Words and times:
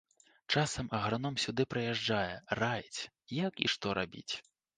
Часам 0.61 0.87
аграном 0.99 1.35
сюды 1.43 1.65
прыязджае, 1.73 2.33
раіць, 2.61 2.99
як 3.45 3.53
і 3.69 3.71
што 3.77 3.87
рабіць. 4.01 4.29